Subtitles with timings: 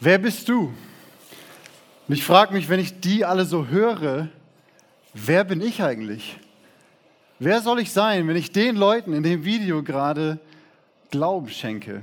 [0.00, 0.72] Wer bist du?
[2.06, 4.28] Und ich frage mich, wenn ich die alle so höre,
[5.12, 6.38] wer bin ich eigentlich?
[7.40, 10.38] Wer soll ich sein, wenn ich den Leuten in dem Video gerade
[11.10, 12.02] Glauben schenke?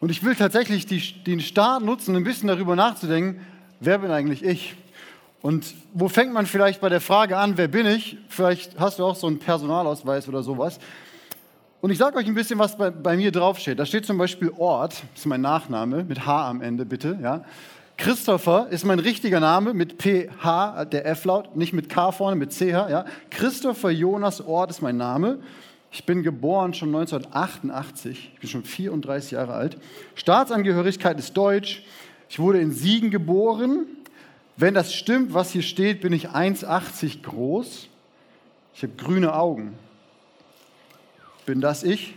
[0.00, 3.44] Und ich will tatsächlich die, den Start nutzen, ein bisschen darüber nachzudenken,
[3.80, 4.74] wer bin eigentlich ich?
[5.40, 8.18] Und wo fängt man vielleicht bei der Frage an, wer bin ich?
[8.28, 10.78] Vielleicht hast du auch so einen Personalausweis oder sowas.
[11.80, 13.78] Und ich sage euch ein bisschen, was bei, bei, mir draufsteht.
[13.78, 17.18] Da steht zum Beispiel Ort, das ist mein Nachname, mit H am Ende bitte.
[17.22, 17.44] Ja.
[17.96, 22.90] Christopher ist mein richtiger Name mit PH, der F-Laut, nicht mit K vorne, mit CH.
[22.90, 23.04] Ja.
[23.30, 25.38] Christopher Jonas Ort ist mein Name.
[25.92, 29.78] Ich bin geboren schon 1988, ich bin schon 34 Jahre alt.
[30.16, 31.84] Staatsangehörigkeit ist deutsch.
[32.28, 33.86] Ich wurde in Siegen geboren.
[34.56, 37.88] Wenn das stimmt, was hier steht, bin ich 1,80 groß.
[38.74, 39.74] Ich habe grüne Augen.
[41.48, 42.14] Bin das ich?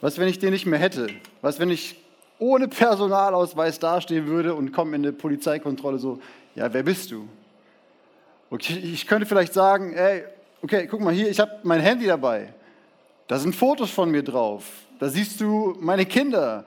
[0.00, 1.08] Was, wenn ich den nicht mehr hätte?
[1.42, 2.02] Was, wenn ich
[2.38, 6.18] ohne Personalausweis dastehen würde und komme in eine Polizeikontrolle so,
[6.54, 7.28] ja, wer bist du?
[8.48, 10.24] Okay, ich könnte vielleicht sagen, ey,
[10.62, 12.54] okay, guck mal hier, ich habe mein Handy dabei.
[13.28, 14.64] Da sind Fotos von mir drauf.
[14.98, 16.64] Da siehst du meine Kinder.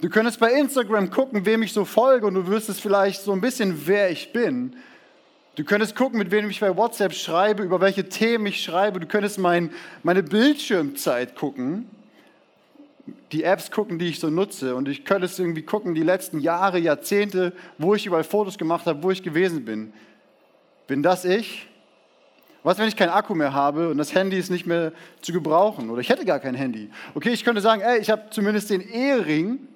[0.00, 3.40] Du könntest bei Instagram gucken, wem ich so folge und du wüsstest vielleicht so ein
[3.40, 4.76] bisschen, wer ich bin.
[5.56, 8.98] Du könntest gucken, mit wem ich bei WhatsApp schreibe, über welche Themen ich schreibe.
[8.98, 9.70] Du könntest mein,
[10.02, 11.88] meine Bildschirmzeit gucken,
[13.30, 14.74] die Apps gucken, die ich so nutze.
[14.74, 19.02] Und ich könnte irgendwie gucken, die letzten Jahre, Jahrzehnte, wo ich überall Fotos gemacht habe,
[19.04, 19.92] wo ich gewesen bin.
[20.88, 21.68] Bin das ich?
[22.64, 25.88] Was, wenn ich keinen Akku mehr habe und das Handy ist nicht mehr zu gebrauchen?
[25.90, 26.90] Oder ich hätte gar kein Handy.
[27.14, 29.68] Okay, ich könnte sagen, ey, ich habe zumindest den Ehering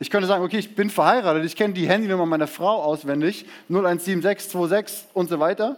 [0.00, 5.08] ich könnte sagen, okay, ich bin verheiratet, ich kenne die Handynummer meiner Frau auswendig, 017626
[5.12, 5.76] und so weiter.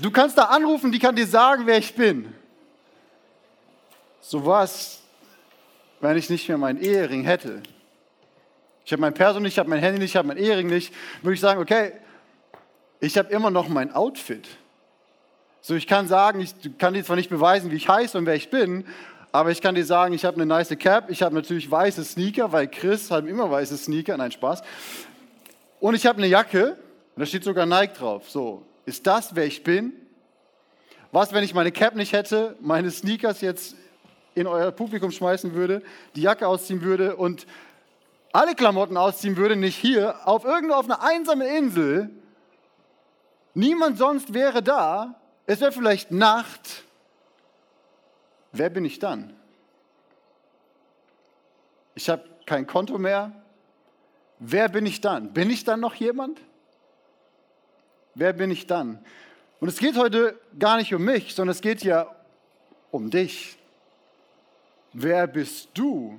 [0.00, 2.32] Du kannst da anrufen, die kann dir sagen, wer ich bin.
[4.20, 5.02] So was,
[6.00, 7.62] wenn ich nicht mehr meinen Ehering hätte.
[8.84, 10.92] Ich habe mein Perso nicht, ich habe mein Handy nicht, ich habe mein Ehering nicht.
[11.20, 11.92] Würde ich sagen, okay,
[13.00, 14.48] ich habe immer noch mein Outfit.
[15.60, 18.34] So, ich kann sagen, ich kann dir zwar nicht beweisen, wie ich heiße und wer
[18.34, 18.86] ich bin,
[19.32, 21.08] aber ich kann dir sagen, ich habe eine nice Cap.
[21.08, 24.16] Ich habe natürlich weiße Sneaker, weil Chris hat immer weiße Sneaker.
[24.18, 24.62] Nein, Spaß.
[25.80, 26.76] Und ich habe eine Jacke.
[27.16, 28.28] Und da steht sogar Nike drauf.
[28.28, 29.94] So, ist das, wer ich bin?
[31.12, 33.74] Was, wenn ich meine Cap nicht hätte, meine Sneakers jetzt
[34.34, 35.82] in euer Publikum schmeißen würde,
[36.14, 37.46] die Jacke ausziehen würde und
[38.32, 42.10] alle Klamotten ausziehen würde, nicht hier, auf irgendwo auf einer einsamen Insel.
[43.54, 45.20] Niemand sonst wäre da.
[45.46, 46.84] Es wäre vielleicht Nacht
[48.52, 49.34] wer bin ich dann?
[51.94, 53.32] Ich habe kein Konto mehr.
[54.38, 55.32] Wer bin ich dann?
[55.32, 56.40] Bin ich dann noch jemand?
[58.14, 59.04] Wer bin ich dann?
[59.60, 62.14] Und es geht heute gar nicht um mich, sondern es geht ja
[62.90, 63.56] um dich.
[64.92, 66.18] Wer bist du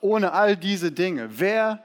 [0.00, 1.28] ohne all diese Dinge?
[1.38, 1.82] Wer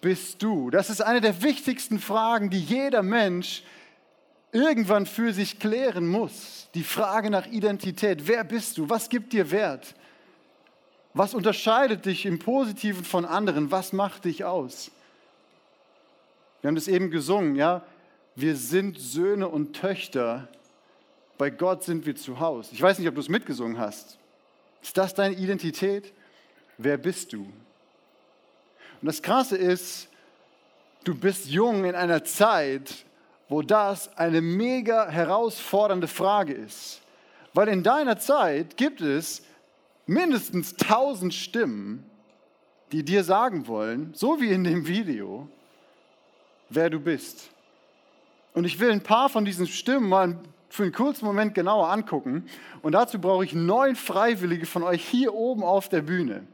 [0.00, 0.70] bist du?
[0.70, 3.62] Das ist eine der wichtigsten Fragen, die jeder Mensch
[4.52, 6.68] irgendwann für sich klären muss.
[6.74, 8.26] Die Frage nach Identität.
[8.26, 8.88] Wer bist du?
[8.88, 9.94] Was gibt dir Wert?
[11.14, 13.70] Was unterscheidet dich im Positiven von anderen?
[13.70, 14.90] Was macht dich aus?
[16.60, 17.82] Wir haben das eben gesungen, ja?
[18.34, 20.48] Wir sind Söhne und Töchter.
[21.38, 22.70] Bei Gott sind wir zu Hause.
[22.72, 24.18] Ich weiß nicht, ob du es mitgesungen hast.
[24.82, 26.12] Ist das deine Identität?
[26.76, 27.44] Wer bist du?
[29.00, 30.08] Und das Krasse ist,
[31.04, 33.05] du bist jung in einer Zeit,
[33.48, 37.00] wo das eine mega herausfordernde Frage ist.
[37.54, 39.42] Weil in deiner Zeit gibt es
[40.06, 42.04] mindestens tausend Stimmen,
[42.92, 45.48] die dir sagen wollen, so wie in dem Video,
[46.68, 47.50] wer du bist.
[48.54, 52.46] Und ich will ein paar von diesen Stimmen mal für einen kurzen Moment genauer angucken.
[52.82, 56.46] Und dazu brauche ich neun Freiwillige von euch hier oben auf der Bühne.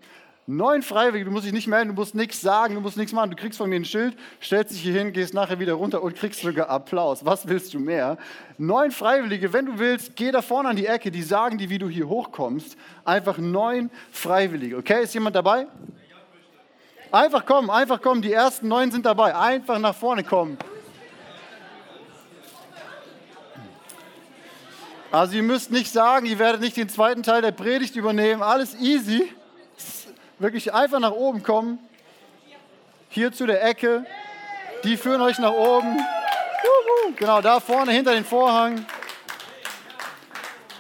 [0.55, 3.31] Neun Freiwillige, du musst dich nicht melden, du musst nichts sagen, du musst nichts machen.
[3.31, 6.15] Du kriegst von mir ein Schild, stellst dich hier hin, gehst nachher wieder runter und
[6.15, 7.25] kriegst sogar Applaus.
[7.25, 8.19] Was willst du mehr?
[8.59, 11.79] Neun Freiwillige, wenn du willst, geh da vorne an die Ecke, die sagen dir, wie
[11.79, 12.77] du hier hochkommst.
[13.03, 14.77] Einfach neun Freiwillige.
[14.77, 15.67] Okay, ist jemand dabei?
[17.11, 18.21] Einfach kommen, einfach kommen.
[18.21, 19.35] Die ersten neun sind dabei.
[19.35, 20.59] Einfach nach vorne kommen.
[25.11, 28.43] Also ihr müsst nicht sagen, ihr werdet nicht den zweiten Teil der Predigt übernehmen.
[28.43, 29.31] Alles easy
[30.43, 31.79] wirklich einfach nach oben kommen.
[33.09, 34.05] Hier zu der Ecke.
[34.85, 35.99] Die führen euch nach oben.
[37.17, 38.85] Genau, da vorne hinter den Vorhang.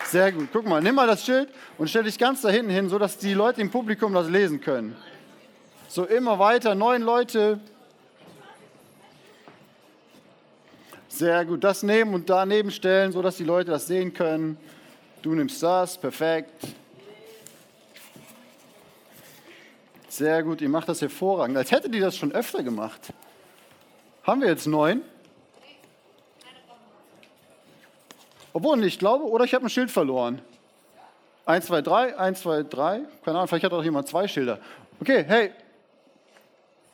[0.07, 0.49] Sehr gut.
[0.53, 1.49] Guck mal, nimm mal das Schild
[1.79, 4.97] und stell dich ganz da hinten hin, sodass die Leute im Publikum das lesen können.
[5.89, 7.61] So immer weiter, neun Leute.
[11.09, 11.63] Sehr gut.
[11.63, 14.57] Das nehmen und daneben stellen, sodass die Leute das sehen können.
[15.23, 16.67] Du nimmst das, perfekt.
[20.13, 21.57] Sehr gut, ihr macht das hervorragend.
[21.57, 23.15] Als hättet ihr das schon öfter gemacht.
[24.25, 25.01] Haben wir jetzt neun?
[28.53, 30.43] Obwohl, ich glaube, oder ich habe ein Schild verloren.
[31.47, 33.01] Eins, zwei, drei, eins, zwei, drei.
[33.25, 34.59] Keine Ahnung, vielleicht hat auch jemand zwei Schilder.
[35.01, 35.53] Okay, hey.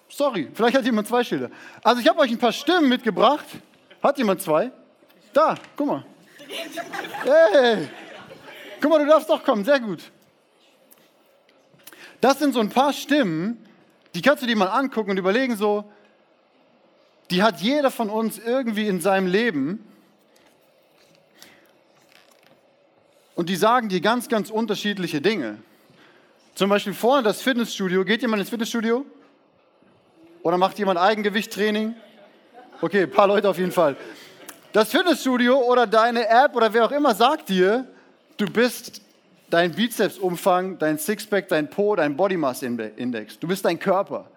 [0.09, 1.51] Sorry, vielleicht hat jemand zwei Schilder.
[1.83, 3.47] Also ich habe euch ein paar Stimmen mitgebracht.
[4.01, 4.71] Hat jemand zwei?
[5.33, 6.05] Da, guck mal.
[7.25, 7.89] Hey.
[8.81, 10.09] Guck mal, du darfst doch kommen, sehr gut.
[12.21, 13.65] Das sind so ein paar Stimmen,
[14.15, 15.85] die kannst du dir mal angucken und überlegen so,
[17.31, 19.85] die hat jeder von uns irgendwie in seinem Leben.
[23.35, 25.59] Und die sagen dir ganz, ganz unterschiedliche Dinge.
[26.55, 28.05] Zum Beispiel vorne das Fitnessstudio.
[28.05, 29.07] Geht jemand ins Fitnessstudio?
[30.43, 31.95] Oder macht jemand Eigengewichttraining?
[32.81, 33.97] Okay, ein paar Leute auf jeden Fall.
[34.73, 37.87] Das Fitnessstudio oder deine App oder wer auch immer sagt dir,
[38.39, 39.03] du bist
[39.51, 43.39] dein Bizepsumfang, dein Sixpack, dein Po, dein Body Mass Index.
[43.39, 44.31] Du bist dein Körper.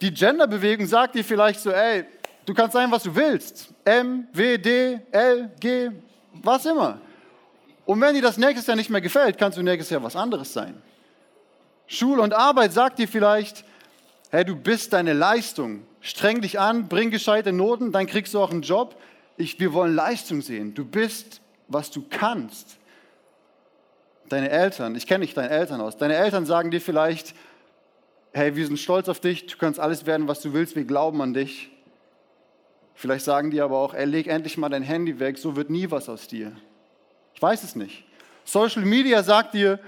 [0.00, 2.04] Die Genderbewegung sagt dir vielleicht so, ey,
[2.44, 3.72] du kannst sein, was du willst.
[3.84, 5.90] M, W, D, L, G,
[6.42, 7.00] was immer.
[7.84, 10.52] Und wenn dir das nächstes Jahr nicht mehr gefällt, kannst du nächstes Jahr was anderes
[10.52, 10.80] sein.
[11.86, 13.64] Schule und Arbeit sagt dir vielleicht,
[14.30, 15.84] hey, du bist deine Leistung.
[16.00, 18.96] Streng dich an, bring gescheite Noten, dann kriegst du auch einen Job.
[19.36, 20.74] Ich, wir wollen Leistung sehen.
[20.74, 22.78] Du bist, was du kannst.
[24.28, 27.34] Deine Eltern, ich kenne nicht deine Eltern aus, deine Eltern sagen dir vielleicht,
[28.32, 31.20] hey, wir sind stolz auf dich, du kannst alles werden, was du willst, wir glauben
[31.20, 31.70] an dich.
[32.94, 35.90] Vielleicht sagen die aber auch, ey, leg endlich mal dein Handy weg, so wird nie
[35.90, 36.52] was aus dir.
[37.34, 38.04] Ich weiß es nicht.
[38.44, 39.78] Social Media sagt dir,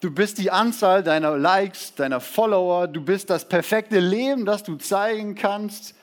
[0.00, 4.76] du bist die Anzahl deiner Likes, deiner Follower, du bist das perfekte Leben, das du
[4.76, 5.94] zeigen kannst,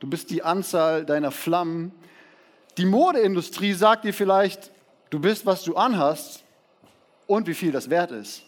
[0.00, 1.92] du bist die Anzahl deiner Flammen.
[2.78, 4.70] Die Modeindustrie sagt dir vielleicht,
[5.10, 6.41] du bist, was du anhast,
[7.32, 8.42] und wie viel das wert ist.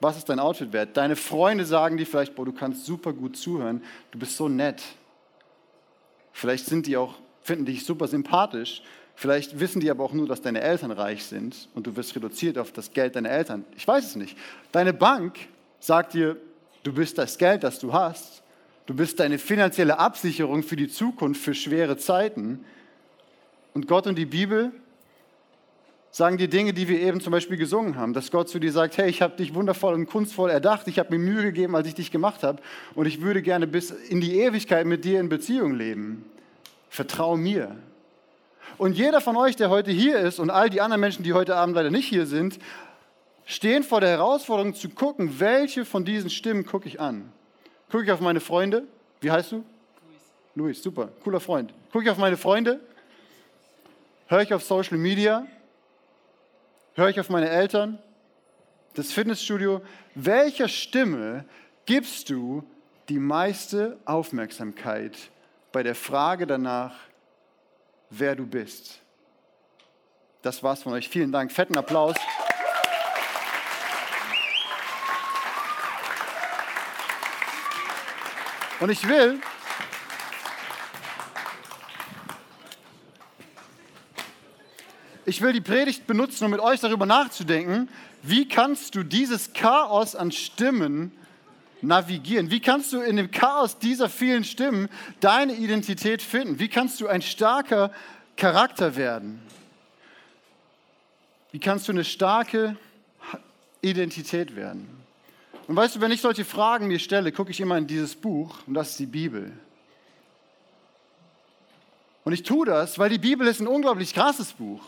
[0.00, 0.96] Was ist dein Outfit wert?
[0.96, 4.82] Deine Freunde sagen dir vielleicht, boah, du kannst super gut zuhören, du bist so nett.
[6.32, 8.82] Vielleicht sind die auch, finden dich super sympathisch.
[9.14, 12.58] Vielleicht wissen die aber auch nur, dass deine Eltern reich sind und du wirst reduziert
[12.58, 13.64] auf das Geld deiner Eltern.
[13.76, 14.36] Ich weiß es nicht.
[14.72, 15.38] Deine Bank
[15.78, 16.36] sagt dir,
[16.82, 18.42] du bist das Geld, das du hast.
[18.86, 22.64] Du bist deine finanzielle Absicherung für die Zukunft, für schwere Zeiten.
[23.74, 24.72] Und Gott und die Bibel
[26.12, 28.98] sagen die Dinge, die wir eben zum Beispiel gesungen haben, dass Gott zu dir sagt,
[28.98, 31.94] hey, ich habe dich wundervoll und kunstvoll erdacht, ich habe mir Mühe gegeben, als ich
[31.94, 32.62] dich gemacht habe
[32.94, 36.26] und ich würde gerne bis in die Ewigkeit mit dir in Beziehung leben.
[36.90, 37.74] Vertrau mir.
[38.76, 41.56] Und jeder von euch, der heute hier ist und all die anderen Menschen, die heute
[41.56, 42.58] Abend leider nicht hier sind,
[43.46, 47.32] stehen vor der Herausforderung zu gucken, welche von diesen Stimmen gucke ich an.
[47.90, 48.84] Gucke ich auf meine Freunde?
[49.22, 49.56] Wie heißt du?
[49.56, 50.76] Luis.
[50.76, 51.72] Luis, super, cooler Freund.
[51.90, 52.80] Gucke ich auf meine Freunde?
[54.26, 55.46] Höre ich auf Social Media?
[56.94, 57.98] Höre ich auf meine Eltern?
[58.94, 59.80] Das Fitnessstudio?
[60.14, 61.46] Welcher Stimme
[61.86, 62.64] gibst du
[63.08, 65.16] die meiste Aufmerksamkeit
[65.72, 66.94] bei der Frage danach,
[68.10, 69.00] wer du bist?
[70.42, 71.08] Das war's von euch.
[71.08, 71.50] Vielen Dank.
[71.50, 72.16] Fetten Applaus.
[78.80, 79.40] Und ich will,
[85.24, 87.88] ich will die Predigt benutzen, um mit euch darüber nachzudenken,
[88.22, 91.12] wie kannst du dieses Chaos an Stimmen
[91.80, 92.50] navigieren?
[92.50, 94.88] Wie kannst du in dem Chaos dieser vielen Stimmen
[95.20, 96.58] deine Identität finden?
[96.58, 97.92] Wie kannst du ein starker
[98.36, 99.40] Charakter werden?
[101.50, 102.76] Wie kannst du eine starke
[103.82, 104.88] Identität werden?
[105.66, 108.56] Und weißt du, wenn ich solche Fragen mir stelle, gucke ich immer in dieses Buch
[108.66, 109.52] und das ist die Bibel.
[112.24, 114.82] Und ich tue das, weil die Bibel ist ein unglaublich krasses Buch.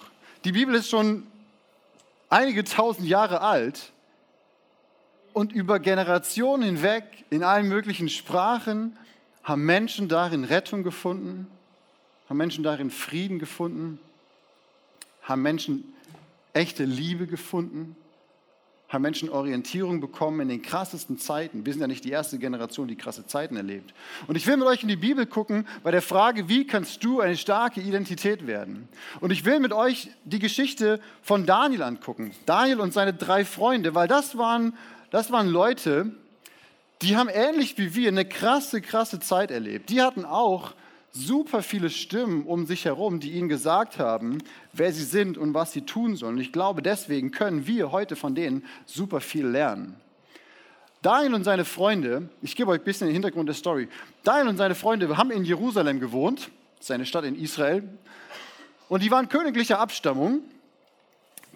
[0.45, 1.27] Die Bibel ist schon
[2.29, 3.93] einige tausend Jahre alt
[5.33, 8.97] und über Generationen hinweg in allen möglichen Sprachen
[9.43, 11.47] haben Menschen darin Rettung gefunden,
[12.29, 13.99] haben Menschen darin Frieden gefunden,
[15.23, 15.95] haben Menschen
[16.53, 17.97] echte Liebe gefunden
[18.95, 21.67] haben Menschen Orientierung bekommen in den krassesten Zeiten.
[21.67, 23.93] Wir sind ja nicht die erste Generation, die krasse Zeiten erlebt.
[24.27, 27.21] Und ich will mit euch in die Bibel gucken bei der Frage, wie kannst du
[27.21, 28.89] eine starke Identität werden?
[29.21, 32.31] Und ich will mit euch die Geschichte von Daniel angucken.
[32.47, 34.75] Daniel und seine drei Freunde, weil das waren,
[35.11, 36.13] das waren Leute,
[37.03, 39.91] die haben ähnlich wie wir eine krasse, krasse Zeit erlebt.
[39.91, 40.73] Die hatten auch
[41.15, 44.43] super viele Stimmen um sich herum, die ihnen gesagt haben,
[44.73, 46.35] wer sie sind und was sie tun sollen.
[46.35, 49.95] Und ich glaube, deswegen können wir heute von denen super viel lernen.
[51.03, 53.89] Daniel und seine Freunde, ich gebe euch ein bisschen den Hintergrund der Story.
[54.25, 57.85] Daniel und seine Freunde haben in Jerusalem gewohnt, seine Stadt in Israel.
[58.89, 60.41] Und die waren königlicher Abstammung.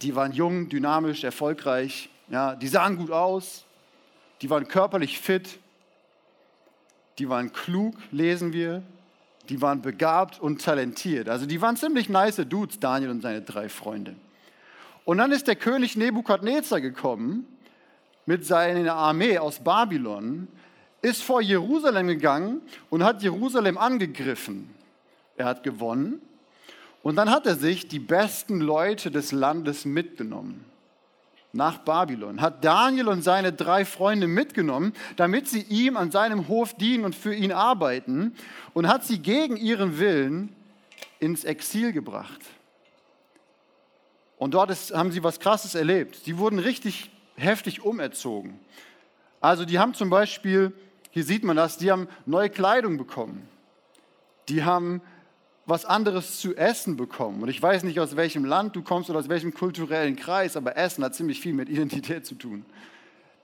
[0.03, 2.11] Die waren jung, dynamisch, erfolgreich.
[2.29, 3.65] Ja, die sahen gut aus.
[4.43, 5.59] die waren körperlich fit,
[7.19, 8.83] die waren klug, lesen wir,
[9.49, 11.29] die waren begabt und talentiert.
[11.29, 14.15] Also die waren ziemlich nice Dudes, Daniel und seine drei Freunde.
[15.05, 17.47] Und dann ist der König Nebukadnezar gekommen
[18.27, 20.49] mit seiner Armee aus Babylon,
[21.01, 24.69] ist vor Jerusalem gegangen und hat Jerusalem angegriffen.
[25.37, 26.21] Er hat gewonnen
[27.03, 30.68] und dann hat er sich die besten Leute des Landes mitgenommen
[31.53, 36.75] nach Babylon, hat Daniel und seine drei Freunde mitgenommen, damit sie ihm an seinem Hof
[36.75, 38.35] dienen und für ihn arbeiten
[38.75, 40.55] und hat sie gegen ihren Willen
[41.21, 42.41] ins Exil gebracht.
[44.37, 46.17] Und dort ist, haben sie was Krasses erlebt.
[46.17, 48.59] Sie wurden richtig heftig umerzogen.
[49.41, 50.73] Also die haben zum Beispiel,
[51.11, 53.49] hier sieht man das, die haben neue Kleidung bekommen.
[54.49, 55.01] Die haben
[55.69, 57.43] was anderes zu essen bekommen.
[57.43, 60.79] Und ich weiß nicht, aus welchem Land du kommst oder aus welchem kulturellen Kreis, aber
[60.79, 62.65] Essen hat ziemlich viel mit Identität zu tun.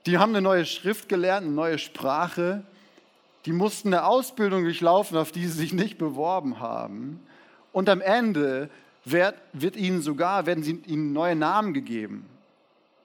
[0.07, 2.63] Die haben eine neue Schrift gelernt, eine neue Sprache.
[3.45, 7.19] Die mussten eine Ausbildung durchlaufen, auf die sie sich nicht beworben haben.
[7.71, 8.71] Und am Ende
[9.03, 12.25] wird, wird ihnen sogar, werden sie ihnen neue Namen gegeben.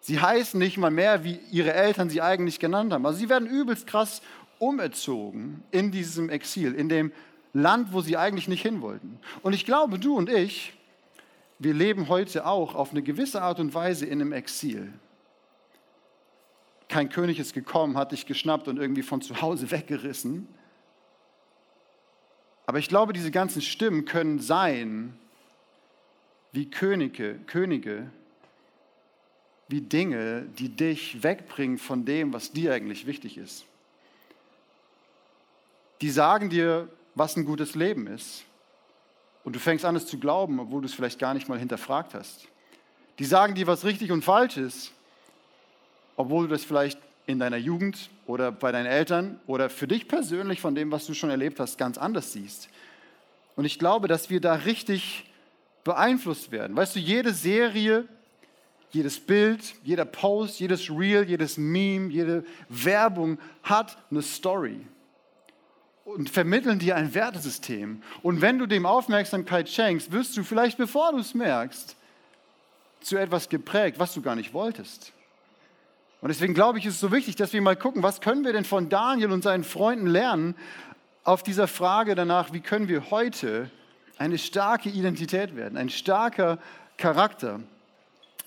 [0.01, 3.05] Sie heißen nicht mal mehr, wie ihre Eltern sie eigentlich genannt haben.
[3.05, 4.23] Also sie werden übelst krass
[4.59, 7.13] umerzogen in diesem Exil, in dem
[7.53, 9.19] Land, wo sie eigentlich nicht hin wollten.
[9.43, 10.73] Und ich glaube, du und ich,
[11.59, 14.93] wir leben heute auch auf eine gewisse Art und Weise in einem Exil.
[16.89, 20.49] Kein König ist gekommen, hat dich geschnappt und irgendwie von zu Hause weggerissen.
[22.67, 25.17] Aber ich glaube, diese ganzen Stimmen können sein
[26.53, 28.11] wie Könige, Könige,
[29.69, 33.67] wie Dinge, die dich wegbringen von dem, was dir eigentlich wichtig ist.
[36.01, 38.45] Die sagen dir, was ein gutes Leben ist.
[39.45, 42.15] Und du fängst an, es zu glauben, obwohl du es vielleicht gar nicht mal hinterfragt
[42.15, 42.47] hast.
[43.19, 44.93] Die sagen dir, was richtig und falsch ist,
[46.17, 50.61] obwohl du das vielleicht in deiner Jugend oder bei deinen Eltern oder für dich persönlich
[50.61, 52.69] von dem, was du schon erlebt hast, ganz anders siehst.
[53.57, 55.31] Und ich glaube, dass wir da richtig
[55.85, 56.77] beeinflusst werden.
[56.77, 58.07] Weißt du, jede Serie,
[58.91, 64.81] jedes Bild, jeder Post, jedes Reel, jedes Meme, jede Werbung hat eine Story
[66.15, 68.03] und vermitteln dir ein Wertesystem.
[68.23, 71.97] Und wenn du dem Aufmerksamkeit schenkst, wirst du vielleicht, bevor du es merkst,
[73.01, 75.13] zu etwas geprägt, was du gar nicht wolltest.
[76.21, 78.53] Und deswegen glaube ich, ist es so wichtig, dass wir mal gucken, was können wir
[78.53, 80.55] denn von Daniel und seinen Freunden lernen
[81.25, 83.71] auf dieser Frage danach, wie können wir heute
[84.19, 86.59] eine starke Identität werden, ein starker
[86.99, 87.61] Charakter.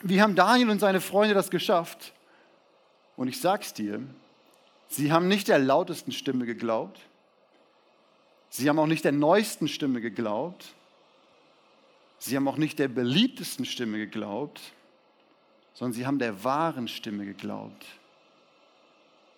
[0.03, 2.13] Wie haben Daniel und seine Freunde das geschafft?
[3.15, 4.01] Und ich sag's dir,
[4.87, 6.99] sie haben nicht der lautesten Stimme geglaubt,
[8.55, 10.75] Sie haben auch nicht der neuesten Stimme geglaubt.
[12.19, 14.61] Sie haben auch nicht der beliebtesten Stimme geglaubt,
[15.73, 17.83] sondern sie haben der wahren Stimme geglaubt.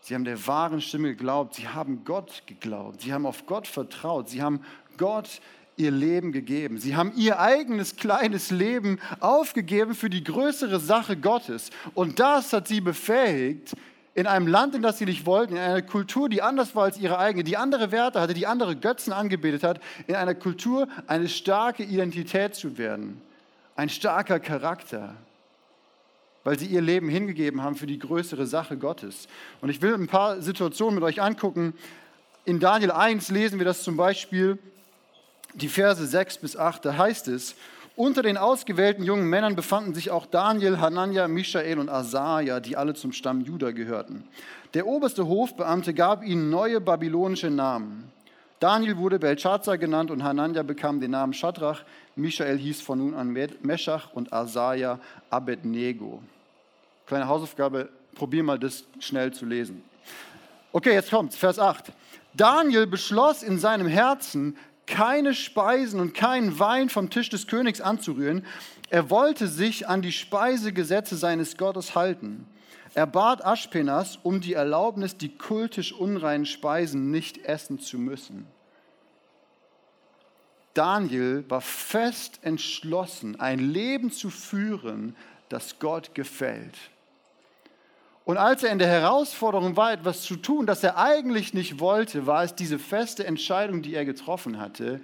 [0.02, 1.56] Sie haben der wahren Stimme geglaubt.
[1.56, 3.04] Sie haben Gott geglaubt.
[3.04, 4.28] Sie haben auf Gott vertraut.
[4.28, 4.60] Sie haben
[4.98, 5.40] Gott
[5.78, 6.78] ihr Leben gegeben.
[6.78, 11.70] Sie haben ihr eigenes kleines Leben aufgegeben für die größere Sache Gottes.
[11.94, 13.78] Und das hat sie befähigt,
[14.16, 16.98] in einem Land, in das sie nicht wollten, in einer Kultur, die anders war als
[16.98, 21.28] ihre eigene, die andere Werte hatte, die andere Götzen angebetet hat, in einer Kultur eine
[21.28, 23.22] starke Identität zu werden,
[23.76, 25.16] ein starker Charakter,
[26.46, 29.28] weil sie ihr Leben hingegeben haben für die größere Sache Gottes.
[29.60, 31.74] Und ich will ein paar Situationen mit euch angucken.
[32.46, 34.58] In Daniel 1 lesen wir das zum Beispiel,
[35.56, 37.56] die Verse 6 bis 8, da heißt es,
[37.96, 42.94] unter den ausgewählten jungen Männern befanden sich auch Daniel, Hanania, Michael und Asaja, die alle
[42.94, 44.28] zum Stamm Juda gehörten.
[44.74, 48.12] Der oberste Hofbeamte gab ihnen neue babylonische Namen.
[48.60, 51.84] Daniel wurde Belshazzar genannt und Hanania bekam den Namen Shadrach.
[52.16, 55.00] Michael hieß von nun an Meschach und Asaja
[55.30, 56.22] Abednego.
[57.06, 59.84] Kleine Hausaufgabe, probier mal das schnell zu lesen.
[60.72, 61.86] Okay, jetzt kommt's, Vers 8.
[62.34, 68.46] Daniel beschloss in seinem Herzen, keine Speisen und keinen Wein vom Tisch des Königs anzurühren.
[68.90, 72.48] Er wollte sich an die Speisegesetze seines Gottes halten.
[72.94, 78.48] Er bat Aschpenas um die Erlaubnis, die kultisch unreinen Speisen nicht essen zu müssen.
[80.74, 85.16] Daniel war fest entschlossen, ein Leben zu führen,
[85.50, 86.76] das Gott gefällt.
[88.26, 92.26] Und als er in der Herausforderung war, etwas zu tun, das er eigentlich nicht wollte,
[92.26, 95.00] war es diese feste Entscheidung, die er getroffen hatte,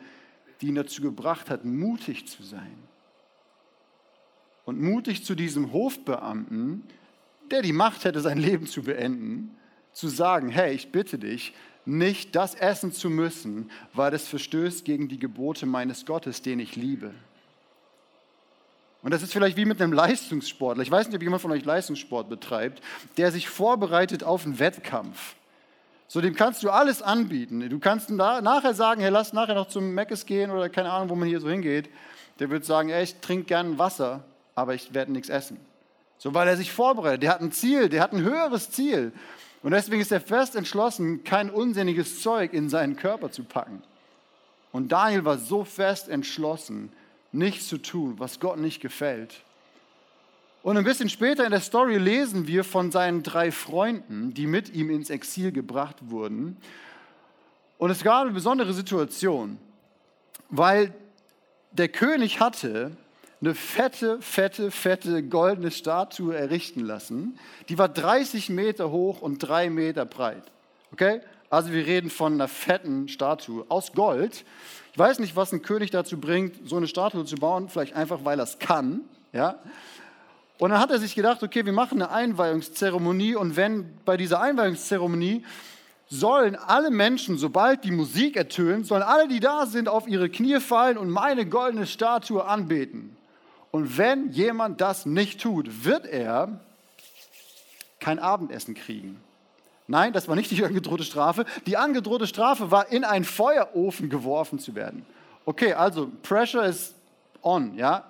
[0.60, 2.76] die ihn dazu gebracht hat, mutig zu sein.
[4.66, 6.84] Und mutig zu diesem Hofbeamten,
[7.52, 9.56] der die Macht hätte, sein Leben zu beenden,
[9.94, 11.54] zu sagen, hey, ich bitte dich,
[11.86, 16.76] nicht das essen zu müssen, weil es verstößt gegen die Gebote meines Gottes, den ich
[16.76, 17.14] liebe.
[19.04, 20.84] Und das ist vielleicht wie mit einem Leistungssportler.
[20.84, 22.82] Ich weiß nicht, ob jemand von euch Leistungssport betreibt,
[23.18, 25.36] der sich vorbereitet auf einen Wettkampf.
[26.08, 27.68] So, dem kannst du alles anbieten.
[27.70, 31.16] Du kannst nachher sagen, hey, lass nachher noch zum Meckes gehen oder keine Ahnung, wo
[31.16, 31.90] man hier so hingeht.
[32.40, 35.58] Der wird sagen, ey, ich trinke gern Wasser, aber ich werde nichts essen.
[36.18, 37.24] So, weil er sich vorbereitet.
[37.24, 39.14] Der hat ein Ziel, der hat ein höheres Ziel.
[39.64, 43.82] Und deswegen ist er fest entschlossen, kein unsinniges Zeug in seinen Körper zu packen.
[44.72, 46.92] Und Daniel war so fest entschlossen,
[47.32, 49.42] nichts zu tun, was Gott nicht gefällt.
[50.64, 54.74] Und ein bisschen später in der Story lesen wir von seinen drei Freunden, die mit
[54.74, 56.58] ihm ins Exil gebracht wurden.
[57.80, 59.58] Und es gab eine besondere Situation,
[60.50, 60.94] weil
[61.72, 62.96] der König hatte
[63.42, 67.40] eine fette, fette, fette goldene Statue errichten lassen.
[67.70, 70.44] Die war 30 Meter hoch und drei Meter breit.
[70.92, 71.22] Okay?
[71.52, 74.46] Also wir reden von einer fetten Statue aus Gold.
[74.94, 77.68] Ich weiß nicht, was ein König dazu bringt, so eine Statue zu bauen.
[77.68, 79.02] Vielleicht einfach, weil er es kann.
[79.34, 79.60] Ja?
[80.60, 84.40] Und dann hat er sich gedacht, okay, wir machen eine Einweihungszeremonie und wenn bei dieser
[84.40, 85.44] Einweihungszeremonie
[86.08, 90.62] sollen alle Menschen, sobald die Musik ertönt, sollen alle, die da sind, auf ihre Knie
[90.62, 93.18] fallen und meine goldene Statue anbeten.
[93.72, 96.62] Und wenn jemand das nicht tut, wird er
[98.00, 99.22] kein Abendessen kriegen.
[99.92, 101.46] Nein, das war nicht die angedrohte Strafe.
[101.68, 105.06] Die angedrohte Strafe war, in einen Feuerofen geworfen zu werden.
[105.46, 106.96] Okay, also Pressure ist
[107.42, 108.06] on, ja.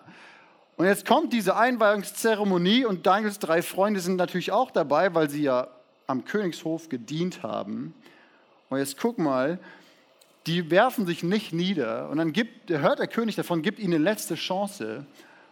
[0.77, 5.41] Und jetzt kommt diese Einweihungszeremonie und Daniels drei Freunde sind natürlich auch dabei, weil sie
[5.41, 5.67] ja
[6.05, 7.95] am Königshof gedient haben.
[8.69, 9.59] Und jetzt guck mal,
[10.45, 12.09] die werfen sich nicht nieder.
[12.09, 15.05] Und dann gibt, hört der König davon, gibt ihnen eine letzte Chance.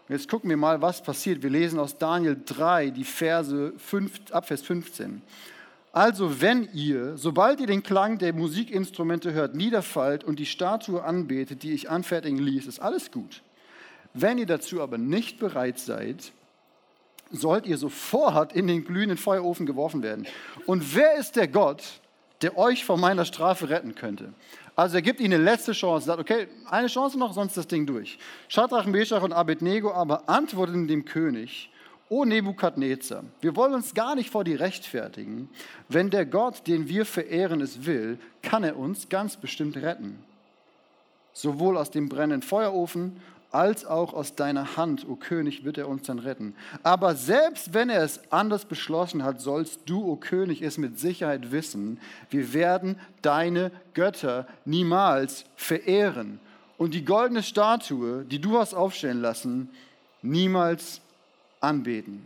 [0.07, 1.41] Und jetzt gucken wir mal, was passiert.
[1.41, 5.24] Wir lesen aus Daniel 3, die Verse 5, ab Vers 15.
[5.91, 11.63] Also wenn ihr, sobald ihr den Klang der Musikinstrumente hört, niederfallt und die Statue anbetet,
[11.63, 13.41] die ich anfertigen ließ, ist alles gut.
[14.13, 16.31] Wenn ihr dazu aber nicht bereit seid,
[17.31, 20.27] sollt ihr sofort in den glühenden Feuerofen geworfen werden.
[20.65, 21.84] Und wer ist der Gott,
[22.41, 24.33] der euch von meiner Strafe retten könnte?
[24.75, 27.85] Also er gibt ihnen eine letzte Chance, sagt, okay, eine Chance noch, sonst das Ding
[27.85, 28.18] durch.
[28.48, 31.70] Schadrach, Meshach und Abednego aber antworteten dem König,
[32.11, 35.48] O Nebukadnezar, wir wollen uns gar nicht vor dir rechtfertigen.
[35.89, 40.17] Wenn der Gott, den wir verehren, es will, kann er uns ganz bestimmt retten.
[41.33, 43.17] Sowohl aus dem brennenden Feuerofen
[43.51, 46.55] als auch aus deiner Hand, o König, wird er uns dann retten.
[46.81, 51.51] Aber selbst wenn er es anders beschlossen hat, sollst du, o König, es mit Sicherheit
[51.51, 52.00] wissen,
[52.31, 56.39] wir werden deine Götter niemals verehren
[56.77, 59.69] und die goldene Statue, die du hast aufstellen lassen,
[60.22, 61.01] niemals
[61.59, 62.25] anbeten.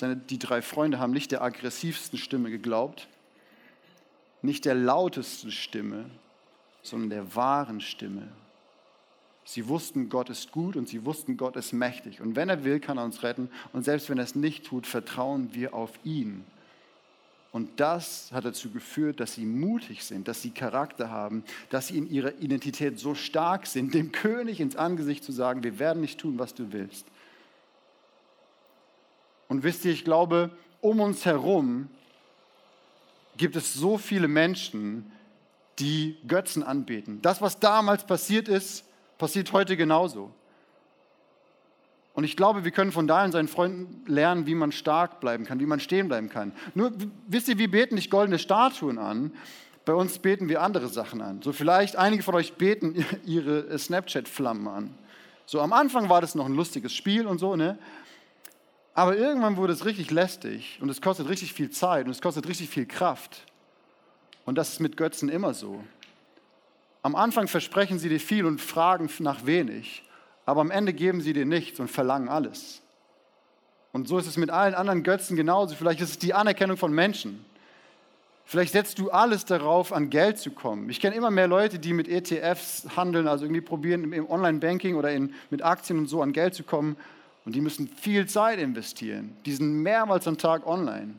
[0.00, 3.08] Die drei Freunde haben nicht der aggressivsten Stimme geglaubt,
[4.40, 6.06] nicht der lautesten Stimme,
[6.82, 8.28] sondern der wahren Stimme.
[9.44, 12.20] Sie wussten, Gott ist gut und sie wussten, Gott ist mächtig.
[12.20, 13.50] Und wenn er will, kann er uns retten.
[13.72, 16.44] Und selbst wenn er es nicht tut, vertrauen wir auf ihn.
[17.52, 21.98] Und das hat dazu geführt, dass sie mutig sind, dass sie Charakter haben, dass sie
[21.98, 26.20] in ihrer Identität so stark sind, dem König ins Angesicht zu sagen, wir werden nicht
[26.20, 27.06] tun, was du willst.
[29.48, 31.88] Und wisst ihr, ich glaube, um uns herum
[33.36, 35.10] gibt es so viele Menschen,
[35.80, 37.20] die Götzen anbeten.
[37.20, 38.84] Das, was damals passiert ist,
[39.18, 40.32] passiert heute genauso.
[42.12, 45.44] Und ich glaube, wir können von da und seinen Freunden lernen, wie man stark bleiben
[45.44, 46.52] kann, wie man stehen bleiben kann.
[46.74, 46.92] Nur,
[47.26, 49.32] wisst ihr, wir beten nicht goldene Statuen an,
[49.84, 51.40] bei uns beten wir andere Sachen an.
[51.42, 54.94] So vielleicht einige von euch beten ihre Snapchat-Flammen an.
[55.46, 57.78] So am Anfang war das noch ein lustiges Spiel und so, ne?
[58.94, 62.48] Aber irgendwann wurde es richtig lästig und es kostet richtig viel Zeit und es kostet
[62.48, 63.46] richtig viel Kraft.
[64.44, 65.82] Und das ist mit Götzen immer so.
[67.02, 70.02] Am Anfang versprechen sie dir viel und fragen nach wenig,
[70.50, 72.82] aber am Ende geben sie dir nichts und verlangen alles.
[73.92, 75.76] Und so ist es mit allen anderen Götzen genauso.
[75.76, 77.44] Vielleicht ist es die Anerkennung von Menschen.
[78.44, 80.90] Vielleicht setzt du alles darauf, an Geld zu kommen.
[80.90, 85.12] Ich kenne immer mehr Leute, die mit ETFs handeln, also irgendwie probieren, im Online-Banking oder
[85.12, 86.96] in, mit Aktien und so an Geld zu kommen.
[87.44, 89.36] Und die müssen viel Zeit investieren.
[89.46, 91.14] Die sind mehrmals am Tag online.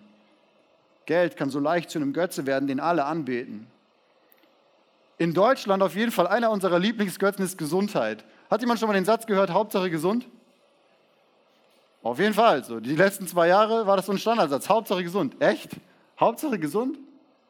[1.05, 3.67] Geld kann so leicht zu einem Götze werden, den alle anbeten.
[5.17, 8.25] In Deutschland auf jeden Fall einer unserer Lieblingsgötzen ist Gesundheit.
[8.51, 10.27] Hat jemand schon mal den Satz gehört, Hauptsache gesund?
[12.03, 12.65] Auf jeden Fall.
[12.65, 14.67] So, die letzten zwei Jahre war das so ein Standardsatz.
[14.67, 15.37] Hauptsache gesund.
[15.39, 15.69] Echt?
[16.19, 16.99] Hauptsache gesund?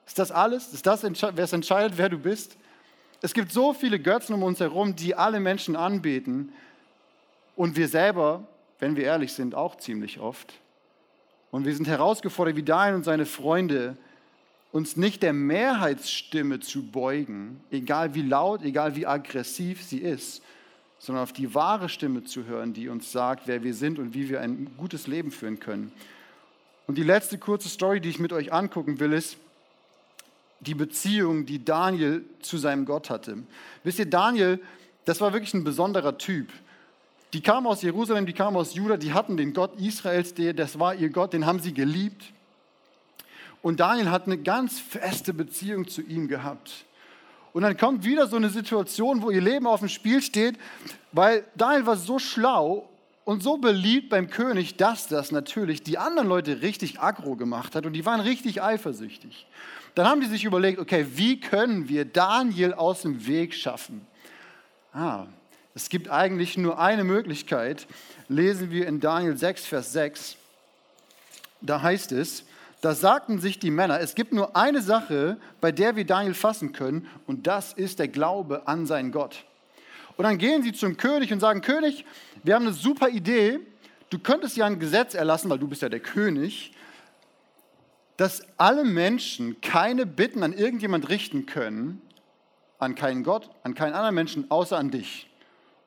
[0.05, 0.71] Ist das alles?
[0.71, 2.55] Ist das, wer es entscheidet, wer du bist?
[3.19, 6.53] Es gibt so viele Götzen um uns herum, die alle Menschen anbeten.
[7.55, 8.43] Und wir selber,
[8.77, 10.53] wenn wir ehrlich sind, auch ziemlich oft.
[11.49, 13.97] Und wir sind herausgefordert, wie Daniel und seine Freunde,
[14.71, 20.43] uns nicht der Mehrheitsstimme zu beugen, egal wie laut, egal wie aggressiv sie ist,
[21.01, 24.29] sondern auf die wahre Stimme zu hören, die uns sagt, wer wir sind und wie
[24.29, 25.91] wir ein gutes Leben führen können.
[26.85, 29.37] Und die letzte kurze Story, die ich mit euch angucken will, ist
[30.59, 33.39] die Beziehung, die Daniel zu seinem Gott hatte.
[33.83, 34.59] Wisst ihr, Daniel,
[35.05, 36.49] das war wirklich ein besonderer Typ.
[37.33, 40.93] Die kamen aus Jerusalem, die kamen aus Juda, die hatten den Gott Israels, das war
[40.93, 42.25] ihr Gott, den haben sie geliebt.
[43.63, 46.85] Und Daniel hat eine ganz feste Beziehung zu ihm gehabt.
[47.53, 50.57] Und dann kommt wieder so eine Situation, wo ihr Leben auf dem Spiel steht,
[51.11, 52.89] weil Daniel war so schlau
[53.25, 57.85] und so beliebt beim König, dass das natürlich die anderen Leute richtig aggro gemacht hat
[57.85, 59.45] und die waren richtig eifersüchtig.
[59.95, 64.05] Dann haben die sich überlegt, okay, wie können wir Daniel aus dem Weg schaffen?
[64.93, 65.25] Ah,
[65.73, 67.87] es gibt eigentlich nur eine Möglichkeit.
[68.27, 70.37] Lesen wir in Daniel 6, Vers 6.
[71.61, 72.43] Da heißt es,
[72.81, 76.73] da sagten sich die Männer, es gibt nur eine Sache, bei der wir Daniel fassen
[76.73, 79.45] können, und das ist der Glaube an seinen Gott.
[80.17, 82.05] Und dann gehen sie zum König und sagen, König,
[82.43, 83.59] wir haben eine super Idee,
[84.09, 86.73] du könntest ja ein Gesetz erlassen, weil du bist ja der König,
[88.17, 92.01] dass alle Menschen keine Bitten an irgendjemand richten können,
[92.79, 95.29] an keinen Gott, an keinen anderen Menschen, außer an dich.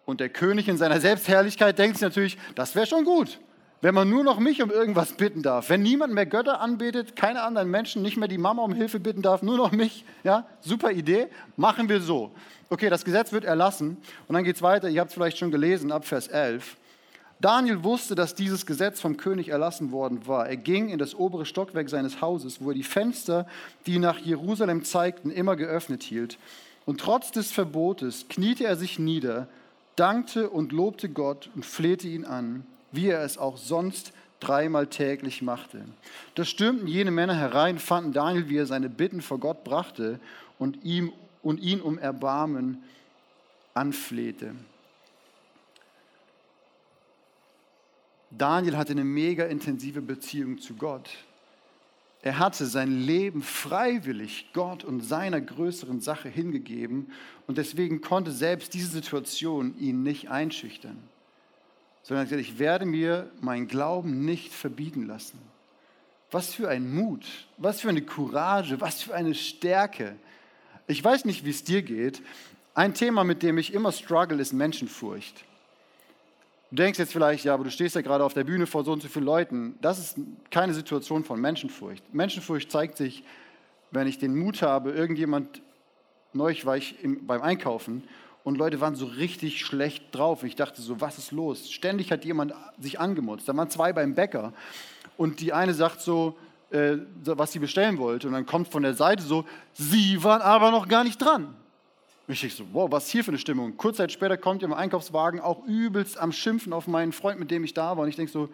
[0.04, 3.40] Und der König in seiner Selbstherrlichkeit denkt sich natürlich, das wäre schon gut
[3.84, 7.42] wenn man nur noch mich um irgendwas bitten darf, wenn niemand mehr Götter anbetet, keine
[7.42, 10.90] anderen Menschen, nicht mehr die Mama um Hilfe bitten darf, nur noch mich, ja, super
[10.90, 11.26] Idee,
[11.58, 12.30] machen wir so.
[12.70, 15.50] Okay, das Gesetz wird erlassen und dann geht es weiter, ihr habt es vielleicht schon
[15.50, 16.78] gelesen, ab Vers 11.
[17.42, 20.48] Daniel wusste, dass dieses Gesetz vom König erlassen worden war.
[20.48, 23.46] Er ging in das obere Stockwerk seines Hauses, wo er die Fenster,
[23.86, 26.38] die nach Jerusalem zeigten, immer geöffnet hielt.
[26.86, 29.46] Und trotz des Verbotes kniete er sich nieder,
[29.94, 32.64] dankte und lobte Gott und flehte ihn an
[32.94, 35.84] wie er es auch sonst dreimal täglich machte.
[36.34, 40.20] Da stürmten jene Männer herein, fanden Daniel, wie er seine Bitten vor Gott brachte
[40.58, 42.82] und, ihm, und ihn um Erbarmen
[43.72, 44.54] anflehte.
[48.30, 51.10] Daniel hatte eine mega intensive Beziehung zu Gott.
[52.22, 57.12] Er hatte sein Leben freiwillig Gott und seiner größeren Sache hingegeben
[57.46, 60.96] und deswegen konnte selbst diese Situation ihn nicht einschüchtern
[62.04, 65.38] sondern gesagt, ich werde mir meinen Glauben nicht verbieten lassen.
[66.30, 67.24] Was für ein Mut,
[67.56, 70.14] was für eine Courage, was für eine Stärke.
[70.86, 72.22] Ich weiß nicht, wie es dir geht.
[72.74, 75.44] Ein Thema, mit dem ich immer struggle, ist Menschenfurcht.
[76.70, 78.92] Du denkst jetzt vielleicht, ja, aber du stehst ja gerade auf der Bühne vor so
[78.92, 79.78] und so vielen Leuten.
[79.80, 80.18] Das ist
[80.50, 82.12] keine Situation von Menschenfurcht.
[82.12, 83.24] Menschenfurcht zeigt sich,
[83.92, 85.62] wenn ich den Mut habe, irgendjemand,
[86.32, 88.02] neulich war ich im, beim Einkaufen
[88.44, 90.44] und Leute waren so richtig schlecht drauf.
[90.44, 91.70] Ich dachte so, was ist los?
[91.70, 93.48] Ständig hat jemand sich angemutzt.
[93.48, 94.52] Da waren zwei beim Bäcker
[95.16, 96.36] und die eine sagt so,
[96.70, 100.70] äh, was sie bestellen wollte und dann kommt von der Seite so, sie waren aber
[100.70, 101.54] noch gar nicht dran.
[102.26, 103.76] Ich denke so, wow, was ist hier für eine Stimmung?
[103.76, 107.50] Kurz Zeit später kommt ihr im Einkaufswagen auch übelst am Schimpfen auf meinen Freund, mit
[107.50, 108.04] dem ich da war.
[108.04, 108.48] Und ich denke so,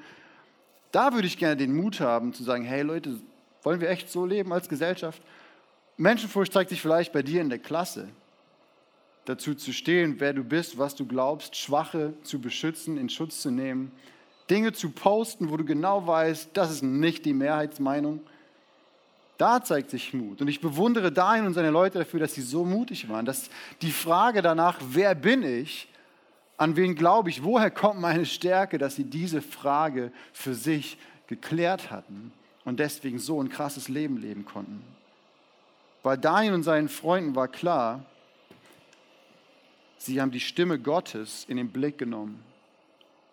[0.91, 3.21] da würde ich gerne den Mut haben zu sagen, hey Leute,
[3.63, 5.23] wollen wir echt so leben als Gesellschaft?
[5.97, 8.09] Menschenfurcht zeigt sich vielleicht bei dir in der Klasse
[9.31, 13.51] dazu zu stehen, wer du bist, was du glaubst, Schwache zu beschützen, in Schutz zu
[13.51, 13.93] nehmen,
[14.51, 18.21] Dinge zu posten, wo du genau weißt, das ist nicht die Mehrheitsmeinung.
[19.39, 20.43] Da zeigt sich Mut.
[20.43, 23.49] Und ich bewundere Daniel und seine Leute dafür, dass sie so mutig waren, dass
[23.81, 25.89] die Frage danach, wer bin ich,
[26.57, 31.91] an wen glaube ich, woher kommt meine Stärke, dass sie diese Frage für sich geklärt
[31.91, 32.33] hatten
[32.65, 34.83] und deswegen so ein krasses Leben leben konnten.
[36.03, 38.05] Bei Daniel und seinen Freunden war klar,
[40.03, 42.43] Sie haben die Stimme Gottes in den Blick genommen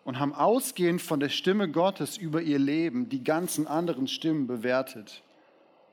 [0.04, 5.24] und haben ausgehend von der Stimme Gottes über ihr Leben die ganzen anderen Stimmen bewertet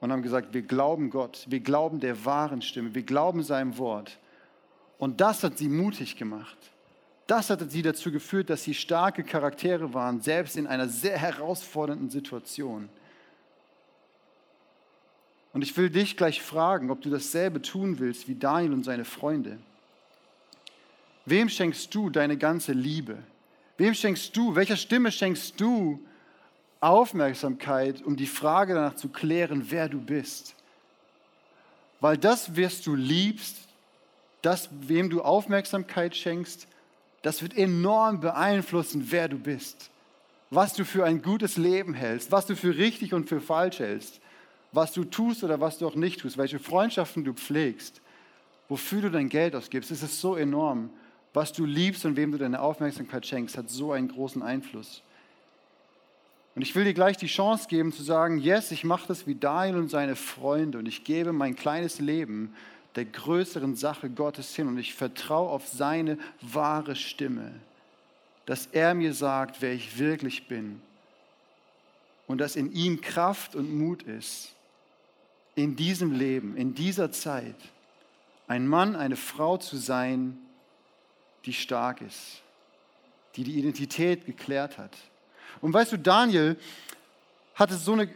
[0.00, 4.18] und haben gesagt, wir glauben Gott, wir glauben der wahren Stimme, wir glauben seinem Wort.
[4.98, 6.58] Und das hat sie mutig gemacht.
[7.28, 12.10] Das hat sie dazu geführt, dass sie starke Charaktere waren, selbst in einer sehr herausfordernden
[12.10, 12.88] Situation.
[15.52, 19.04] Und ich will dich gleich fragen, ob du dasselbe tun willst wie Daniel und seine
[19.04, 19.58] Freunde.
[21.26, 23.18] Wem schenkst du deine ganze Liebe?
[23.78, 26.00] Wem schenkst du, welcher Stimme schenkst du
[26.80, 30.54] Aufmerksamkeit, um die Frage danach zu klären, wer du bist?
[32.00, 33.56] Weil das, wirst du liebst,
[34.42, 36.68] das, wem du Aufmerksamkeit schenkst,
[37.22, 39.90] das wird enorm beeinflussen, wer du bist.
[40.50, 44.20] Was du für ein gutes Leben hältst, was du für richtig und für falsch hältst,
[44.72, 48.02] was du tust oder was du auch nicht tust, welche Freundschaften du pflegst,
[48.68, 50.90] wofür du dein Geld ausgibst, ist es so enorm
[51.34, 55.02] was du liebst und wem du deine Aufmerksamkeit schenkst, hat so einen großen Einfluss.
[56.54, 59.34] Und ich will dir gleich die Chance geben zu sagen, yes, ich mache das wie
[59.34, 62.54] Daniel und seine Freunde und ich gebe mein kleines Leben
[62.94, 67.50] der größeren Sache Gottes hin und ich vertraue auf seine wahre Stimme,
[68.46, 70.80] dass er mir sagt, wer ich wirklich bin
[72.28, 74.54] und dass in ihm Kraft und Mut ist,
[75.56, 77.56] in diesem Leben, in dieser Zeit,
[78.46, 80.38] ein Mann, eine Frau zu sein,
[81.46, 82.42] die stark ist,
[83.37, 84.96] die die Identität geklärt hat.
[85.61, 86.57] Und weißt du, Daniel
[87.54, 88.09] hatte so eine,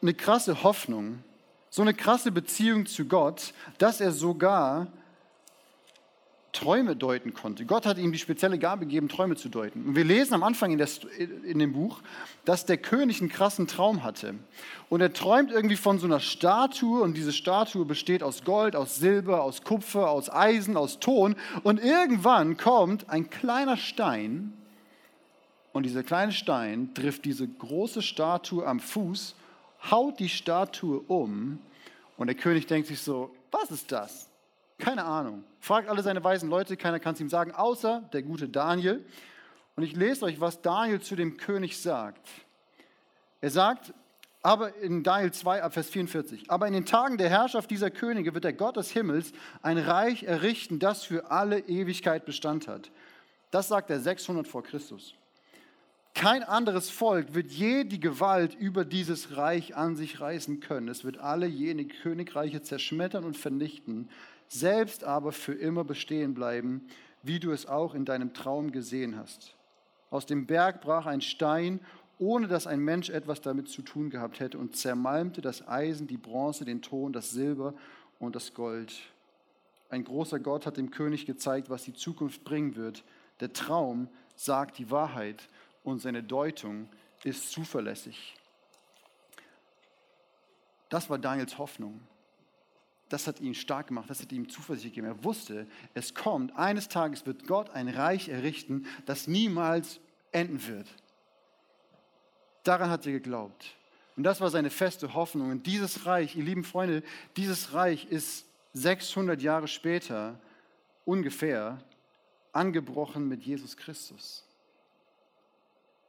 [0.00, 1.22] eine krasse Hoffnung,
[1.70, 4.86] so eine krasse Beziehung zu Gott, dass er sogar
[6.58, 7.64] Träume deuten konnte.
[7.64, 9.84] Gott hat ihm die spezielle Gabe gegeben, Träume zu deuten.
[9.86, 10.88] Und wir lesen am Anfang in, der,
[11.44, 12.00] in, dem Buch,
[12.44, 14.34] dass der König einen krassen Traum hatte.
[14.88, 18.96] Und er träumt irgendwie von so einer Statue und diese Statue besteht aus Gold, aus
[18.96, 21.36] Silber, aus Kupfer, aus Eisen, aus Ton.
[21.62, 24.52] Und irgendwann kommt ein kleiner Stein
[25.72, 29.36] und dieser kleine Stein trifft diese große Statue am Fuß,
[29.92, 31.60] haut die Statue um
[32.16, 34.27] und der König denkt sich so, was ist das?
[34.78, 35.44] Keine Ahnung.
[35.60, 39.04] Fragt alle seine weisen Leute, keiner kann es ihm sagen, außer der gute Daniel.
[39.76, 42.26] Und ich lese euch, was Daniel zu dem König sagt.
[43.40, 43.92] Er sagt,
[44.42, 48.34] aber in Daniel 2 ab Vers 44, aber in den Tagen der Herrschaft dieser Könige
[48.34, 52.90] wird der Gott des Himmels ein Reich errichten, das für alle Ewigkeit Bestand hat.
[53.50, 55.14] Das sagt er 600 vor Christus.
[56.14, 60.88] Kein anderes Volk wird je die Gewalt über dieses Reich an sich reißen können.
[60.88, 64.08] Es wird alle jene Königreiche zerschmettern und vernichten,
[64.48, 66.88] selbst aber für immer bestehen bleiben,
[67.22, 69.54] wie du es auch in deinem Traum gesehen hast.
[70.10, 71.80] Aus dem Berg brach ein Stein,
[72.18, 76.16] ohne dass ein Mensch etwas damit zu tun gehabt hätte, und zermalmte das Eisen, die
[76.16, 77.74] Bronze, den Ton, das Silber
[78.18, 78.92] und das Gold.
[79.90, 83.04] Ein großer Gott hat dem König gezeigt, was die Zukunft bringen wird.
[83.40, 85.48] Der Traum sagt die Wahrheit
[85.82, 86.88] und seine Deutung
[87.24, 88.34] ist zuverlässig.
[90.88, 92.00] Das war Daniels Hoffnung
[93.08, 95.06] das hat ihn stark gemacht, das hat ihm Zuversicht gegeben.
[95.06, 100.00] Er wusste, es kommt, eines Tages wird Gott ein Reich errichten, das niemals
[100.32, 100.86] enden wird.
[102.64, 103.76] Daran hat er geglaubt.
[104.16, 105.50] Und das war seine feste Hoffnung.
[105.50, 107.02] Und dieses Reich, ihr lieben Freunde,
[107.36, 110.38] dieses Reich ist 600 Jahre später
[111.04, 111.82] ungefähr
[112.52, 114.44] angebrochen mit Jesus Christus.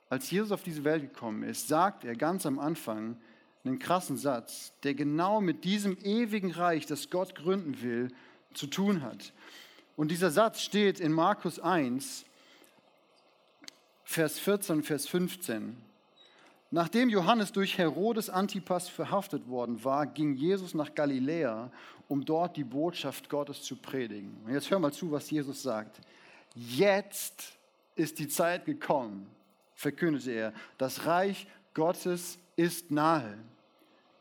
[0.10, 3.16] Als Jesus auf diese Welt gekommen ist, sagt er ganz am Anfang,
[3.64, 8.10] einen krassen Satz, der genau mit diesem ewigen Reich, das Gott gründen will,
[8.54, 9.34] zu tun hat.
[9.96, 12.26] Und dieser Satz steht in Markus 1,
[14.04, 15.78] Vers 14, Vers 15.
[16.72, 21.72] Nachdem Johannes durch Herodes Antipas verhaftet worden war, ging Jesus nach Galiläa,
[22.08, 24.38] um dort die Botschaft Gottes zu predigen.
[24.46, 26.00] Und jetzt hör mal zu, was Jesus sagt.
[26.56, 27.54] Jetzt
[27.96, 29.28] ist die Zeit gekommen,
[29.76, 30.54] verkündete er.
[30.78, 33.38] Das Reich Gottes ist nahe.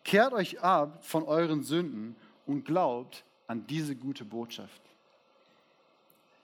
[0.04, 2.14] Kehrt euch ab von euren Sünden
[2.46, 4.80] und glaubt an diese gute Botschaft.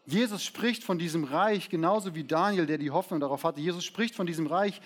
[0.05, 3.61] Jesus spricht von diesem Reich, genauso wie Daniel, der die Hoffnung darauf hatte.
[3.61, 4.83] Jesus spricht von diesem Reich,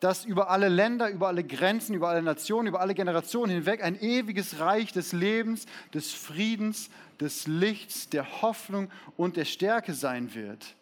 [0.00, 3.98] das über alle Länder, über alle Grenzen, über alle Nationen, über alle Generationen hinweg ein
[4.00, 10.76] ewiges Reich des Lebens, des Friedens, des Lichts, der Hoffnung und der Stärke sein wird.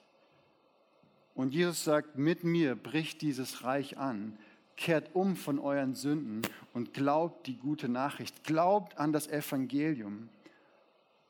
[1.35, 4.37] Und Jesus sagt, mit mir bricht dieses Reich an
[4.79, 8.45] kehrt um von euren Sünden und glaubt die gute Nachricht.
[8.45, 10.31] Glaubt an das Evangelium.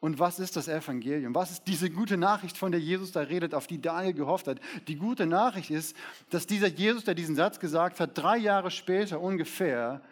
[0.00, 1.34] Und was ist das Evangelium?
[1.34, 4.60] Was ist diese gute Nachricht, von der Jesus da redet, auf die Daniel gehofft hat?
[4.86, 5.96] Die gute Nachricht ist,
[6.30, 10.02] dass dieser Jesus, der diesen Satz gesagt hat, drei Jahre später ungefähr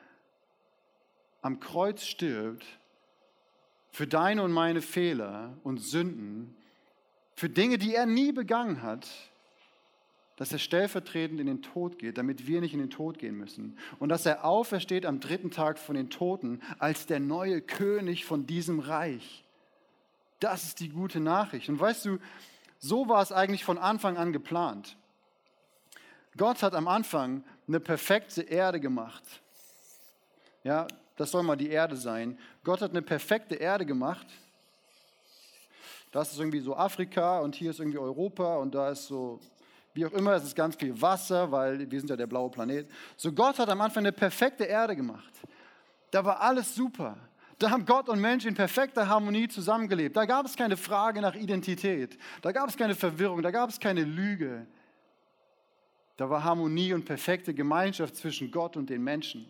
[1.42, 2.66] am Kreuz stirbt
[3.90, 6.57] für deine und meine Fehler und Sünden,
[7.35, 9.07] für Dinge, die er nie begangen hat,
[10.37, 13.79] dass er stellvertretend in den Tod geht, damit wir nicht in den Tod gehen müssen.
[13.99, 18.46] Und dass er aufersteht am dritten Tag von den Toten als der neue König von
[18.46, 19.44] diesem Reich.
[20.40, 21.70] Das ist die gute Nachricht.
[21.70, 22.18] Und weißt du,
[22.79, 24.96] so war es eigentlich von Anfang an geplant.
[26.37, 29.22] Gott hat am Anfang eine perfekte Erde gemacht.
[30.64, 32.38] Ja, das soll mal die Erde sein.
[32.62, 34.27] Gott hat eine perfekte Erde gemacht.
[36.12, 39.40] Das ist irgendwie so Afrika und hier ist irgendwie Europa und da ist so
[39.97, 42.87] wie auch immer, es ist ganz viel Wasser, weil wir sind ja der blaue Planet.
[43.17, 45.33] So Gott hat am Anfang eine perfekte Erde gemacht.
[46.11, 47.17] Da war alles super.
[47.59, 50.15] Da haben Gott und Mensch in perfekter Harmonie zusammengelebt.
[50.15, 52.19] Da gab es keine Frage nach Identität.
[52.43, 53.41] Da gab es keine Verwirrung.
[53.41, 54.67] Da gab es keine Lüge.
[56.19, 59.47] Da war Harmonie und perfekte Gemeinschaft zwischen Gott und den Menschen.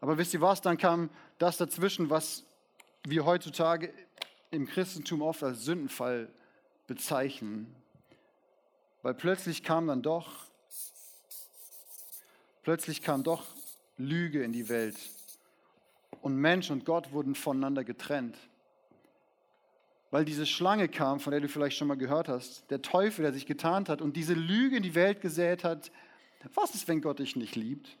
[0.00, 0.62] Aber wisst ihr was?
[0.62, 2.44] Dann kam das dazwischen, was
[3.06, 3.92] wir heutzutage
[4.50, 6.30] im Christentum oft als Sündenfall
[6.86, 7.74] bezeichnen.
[9.02, 10.32] Weil plötzlich kam dann doch,
[12.62, 13.44] plötzlich kam doch
[13.96, 14.96] Lüge in die Welt.
[16.20, 18.36] Und Mensch und Gott wurden voneinander getrennt.
[20.10, 23.32] weil diese Schlange kam, von der du vielleicht schon mal gehört hast, der Teufel, der
[23.32, 25.90] sich getarnt hat und diese Lüge in die Welt gesät hat.
[26.54, 27.98] Was ist, wenn Gott dich nicht liebt?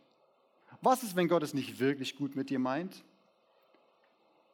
[0.80, 3.04] Was ist, wenn Gott es nicht wirklich gut mit dir meint?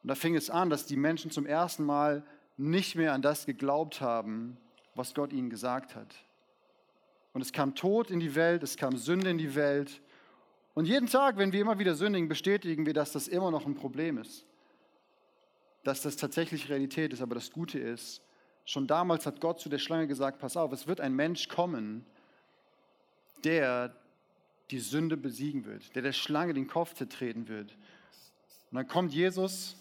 [0.01, 2.25] Und da fing es an, dass die Menschen zum ersten Mal
[2.57, 4.57] nicht mehr an das geglaubt haben,
[4.95, 6.15] was Gott ihnen gesagt hat.
[7.33, 10.01] Und es kam Tod in die Welt, es kam Sünde in die Welt.
[10.73, 13.75] Und jeden Tag, wenn wir immer wieder sündigen, bestätigen wir, dass das immer noch ein
[13.75, 14.45] Problem ist
[15.83, 18.21] dass das tatsächlich Realität ist, aber das Gute ist,
[18.65, 22.05] schon damals hat Gott zu der Schlange gesagt, pass auf, es wird ein Mensch kommen,
[23.43, 23.93] der
[24.71, 27.75] die Sünde besiegen wird, der der Schlange den Kopf zertreten wird.
[28.71, 29.75] Und dann kommt Jesus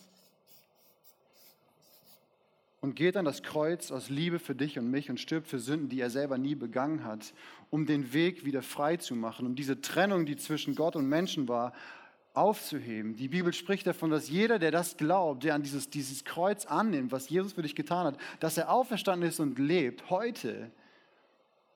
[2.82, 5.88] und geht an das Kreuz aus Liebe für dich und mich und stirbt für Sünden,
[5.88, 7.32] die er selber nie begangen hat,
[7.70, 11.46] um den Weg wieder frei zu machen, um diese Trennung, die zwischen Gott und Menschen
[11.46, 11.72] war,
[12.34, 13.14] aufzuheben.
[13.14, 17.12] Die Bibel spricht davon, dass jeder, der das glaubt, der an dieses, dieses Kreuz annimmt,
[17.12, 20.72] was Jesus für dich getan hat, dass er auferstanden ist und lebt, heute,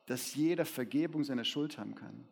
[0.06, 2.24] dass jeder Vergebung seiner Schuld haben kann.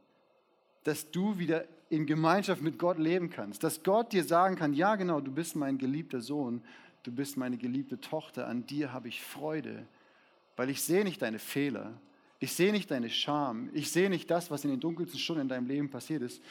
[0.83, 3.63] Dass du wieder in Gemeinschaft mit Gott leben kannst.
[3.63, 6.63] Dass Gott dir sagen kann, ja genau, du bist mein geliebter Sohn,
[7.05, 9.87] du bist meine geliebte Tochter, an dir habe ich Freude,
[10.57, 11.93] weil ich sehe nicht deine Fehler,
[12.41, 15.49] ich sehe nicht deine Scham, ich sehe nicht das, was in den dunkelsten Stunden in
[15.49, 16.43] deinem Leben passiert ist,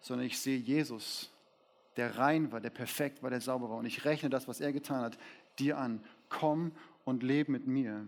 [0.00, 1.30] sondern ich sehe Jesus,
[1.96, 3.76] der rein war, der perfekt war, der sauber war.
[3.76, 5.18] Und ich rechne das, was er getan hat,
[5.58, 6.04] dir an.
[6.28, 6.72] Komm
[7.04, 8.06] und lebe mit mir.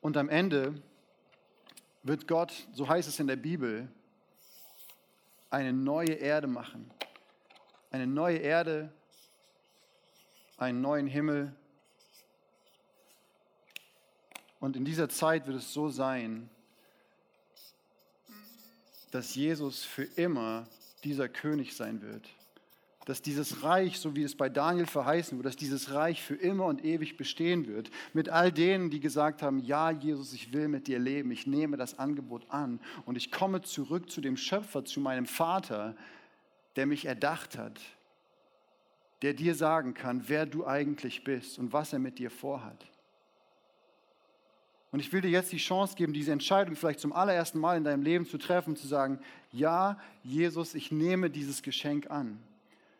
[0.00, 0.74] Und am Ende
[2.02, 3.88] wird Gott, so heißt es in der Bibel,
[5.50, 6.90] eine neue Erde machen.
[7.90, 8.92] Eine neue Erde,
[10.56, 11.54] einen neuen Himmel.
[14.60, 16.48] Und in dieser Zeit wird es so sein,
[19.10, 20.66] dass Jesus für immer
[21.04, 22.28] dieser König sein wird.
[23.04, 26.64] Dass dieses Reich, so wie es bei Daniel verheißen wird, dass dieses Reich für immer
[26.64, 27.90] und ewig bestehen wird.
[28.14, 31.76] Mit all denen, die gesagt haben, ja Jesus, ich will mit dir leben, ich nehme
[31.76, 35.94] das Angebot an und ich komme zurück zu dem Schöpfer, zu meinem Vater,
[36.76, 37.78] der mich erdacht hat,
[39.24, 42.84] der dir sagen kann, wer du eigentlich bist und was er mit dir vorhat.
[44.90, 47.84] Und ich will dir jetzt die Chance geben, diese Entscheidung vielleicht zum allerersten Mal in
[47.84, 49.18] deinem Leben zu treffen, zu sagen,
[49.50, 52.38] ja, Jesus, ich nehme dieses Geschenk an.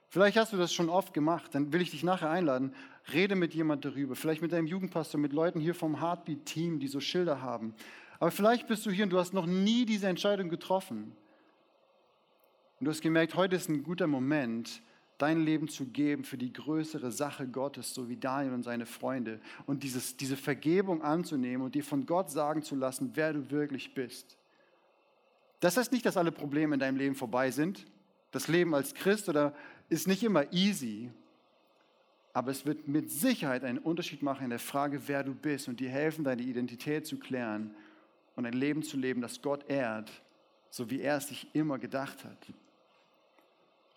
[0.09, 2.75] Vielleicht hast du das schon oft gemacht, dann will ich dich nachher einladen,
[3.13, 7.01] rede mit jemand darüber, vielleicht mit deinem Jugendpastor, mit Leuten hier vom Heartbeat-Team, die so
[7.01, 7.75] Schilder haben.
[8.19, 11.15] Aber vielleicht bist du hier und du hast noch nie diese Entscheidung getroffen.
[12.81, 14.81] Und du hast gemerkt, heute ist ein guter Moment,
[15.19, 19.41] dein Leben zu geben für die größere Sache Gottes, so wie Daniel und seine Freunde.
[19.67, 23.95] Und dieses, diese Vergebung anzunehmen und dir von Gott sagen zu lassen, wer du wirklich
[23.95, 24.37] bist.
[25.61, 27.87] Das heißt nicht, dass alle Probleme in deinem Leben vorbei sind.
[28.33, 29.55] Das Leben als Christ oder
[29.89, 31.11] ist nicht immer easy.
[32.33, 35.79] Aber es wird mit Sicherheit einen Unterschied machen in der Frage, wer du bist und
[35.79, 37.75] dir helfen, deine Identität zu klären
[38.35, 40.11] und ein Leben zu leben, das Gott ehrt,
[40.69, 42.49] so wie er es sich immer gedacht hat.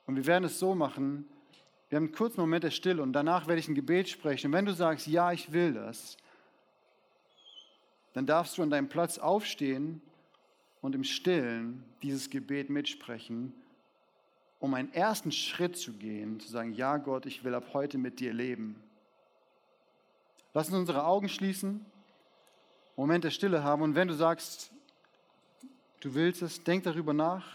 [0.07, 1.27] Und wir werden es so machen,
[1.89, 4.47] wir haben einen kurzen Moment der Stille und danach werde ich ein Gebet sprechen.
[4.47, 6.17] Und wenn du sagst, ja, ich will das,
[8.13, 10.01] dann darfst du an deinem Platz aufstehen
[10.81, 13.53] und im Stillen dieses Gebet mitsprechen,
[14.59, 18.19] um einen ersten Schritt zu gehen, zu sagen, ja Gott, ich will ab heute mit
[18.19, 18.81] dir leben.
[20.53, 21.85] Lass uns unsere Augen schließen,
[22.95, 24.71] Moment der Stille haben und wenn du sagst,
[25.99, 27.45] du willst es, denk darüber nach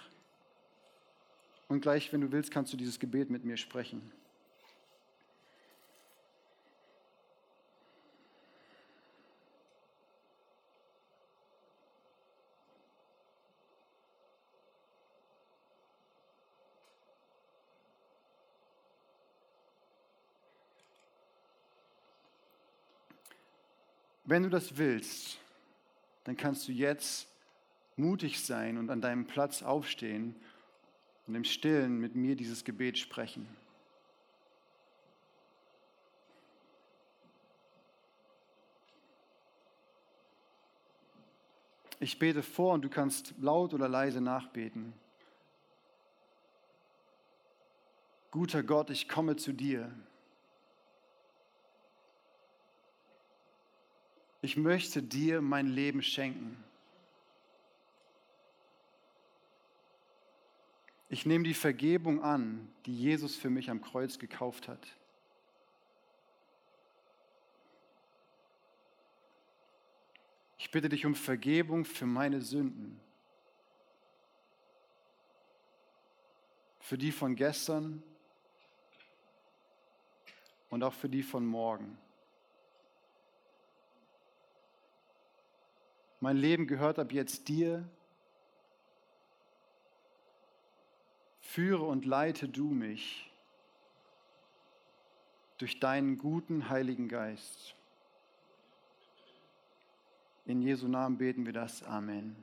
[1.72, 4.12] und gleich, wenn du willst, kannst du dieses Gebet mit mir sprechen.
[24.24, 25.38] Wenn du das willst,
[26.24, 27.26] dann kannst du jetzt
[27.96, 30.34] mutig sein und an deinem Platz aufstehen
[31.26, 33.46] und im Stillen mit mir dieses Gebet sprechen.
[42.00, 44.92] Ich bete vor und du kannst laut oder leise nachbeten.
[48.32, 49.88] Guter Gott, ich komme zu dir.
[54.40, 56.64] Ich möchte dir mein Leben schenken.
[61.12, 64.96] Ich nehme die Vergebung an, die Jesus für mich am Kreuz gekauft hat.
[70.56, 72.98] Ich bitte dich um Vergebung für meine Sünden,
[76.80, 78.02] für die von gestern
[80.70, 81.98] und auch für die von morgen.
[86.20, 87.86] Mein Leben gehört ab jetzt dir
[91.52, 93.30] Führe und leite du mich
[95.58, 97.74] durch deinen guten Heiligen Geist.
[100.46, 101.82] In Jesu Namen beten wir das.
[101.82, 102.36] Amen.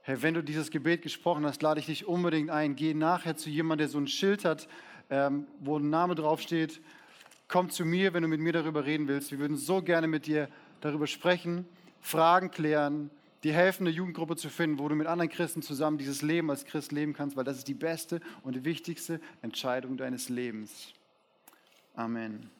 [0.00, 2.76] Herr, wenn du dieses Gebet gesprochen hast, lade ich dich unbedingt ein.
[2.76, 4.66] Geh nachher zu jemandem, der so ein Schild hat,
[5.10, 6.80] ähm, wo ein Name draufsteht.
[7.46, 9.32] Komm zu mir, wenn du mit mir darüber reden willst.
[9.32, 10.48] Wir würden so gerne mit dir
[10.80, 11.68] darüber sprechen,
[12.00, 13.10] Fragen klären,
[13.46, 16.64] dir helfen, eine Jugendgruppe zu finden, wo du mit anderen Christen zusammen dieses Leben als
[16.64, 20.92] Christ leben kannst, weil das ist die beste und die wichtigste Entscheidung deines Lebens.
[21.94, 22.50] Amen.